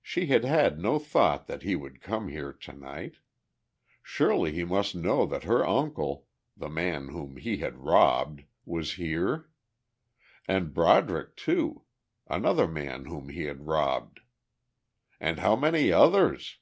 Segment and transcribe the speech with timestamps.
[0.00, 3.16] She had had no thought that he would come here tonight.
[4.02, 6.24] Surely he must know that her uncle,
[6.56, 9.50] the man whom he had robbed, was here!
[10.46, 11.84] And Broderick, too
[12.28, 14.20] another man whom he had robbed!
[15.20, 16.56] And how many others?